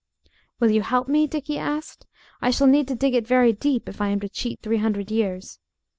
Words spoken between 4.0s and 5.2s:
I am to cheat three hundred